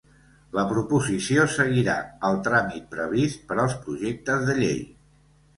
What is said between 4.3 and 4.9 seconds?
de llei.